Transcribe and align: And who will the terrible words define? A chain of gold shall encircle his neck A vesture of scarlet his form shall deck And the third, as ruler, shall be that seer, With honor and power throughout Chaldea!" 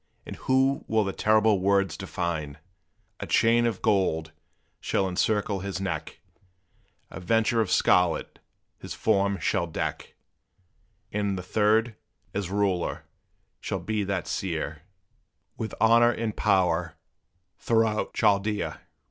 And 0.25 0.35
who 0.37 0.83
will 0.87 1.03
the 1.03 1.13
terrible 1.13 1.59
words 1.59 1.95
define? 1.95 2.57
A 3.19 3.27
chain 3.27 3.67
of 3.67 3.83
gold 3.83 4.31
shall 4.79 5.07
encircle 5.07 5.59
his 5.59 5.79
neck 5.79 6.19
A 7.11 7.19
vesture 7.19 7.61
of 7.61 7.69
scarlet 7.69 8.39
his 8.79 8.95
form 8.95 9.37
shall 9.39 9.67
deck 9.67 10.15
And 11.11 11.37
the 11.37 11.43
third, 11.43 11.93
as 12.33 12.49
ruler, 12.49 13.05
shall 13.59 13.77
be 13.77 14.03
that 14.05 14.25
seer, 14.27 14.81
With 15.55 15.75
honor 15.79 16.09
and 16.11 16.35
power 16.35 16.95
throughout 17.59 18.15
Chaldea!" 18.15 18.81